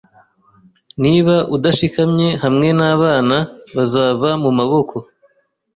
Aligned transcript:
Niba 1.03 1.35
udashikamye 1.55 2.27
hamwe 2.43 2.67
nabana, 2.79 3.37
bazava 3.75 4.29
mumaboko. 4.43 4.97